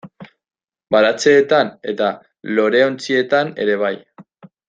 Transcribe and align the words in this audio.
Baratzeetan 0.95 1.69
eta 1.93 2.09
loreontzietan 2.59 3.55
ere 3.67 3.79
bai. 3.87 3.95